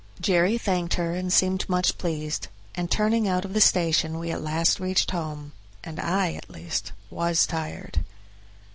Jerry 0.19 0.57
thanked 0.57 0.95
her 0.95 1.13
and 1.13 1.31
seemed 1.31 1.69
much 1.69 1.99
pleased, 1.99 2.47
and 2.73 2.89
turning 2.89 3.27
out 3.27 3.45
of 3.45 3.53
the 3.53 3.61
station 3.61 4.17
we 4.17 4.31
at 4.31 4.41
last 4.41 4.79
reached 4.79 5.11
home, 5.11 5.51
and 5.83 5.99
I, 5.99 6.33
at 6.33 6.49
least, 6.49 6.91
was 7.11 7.45
tired. 7.45 7.99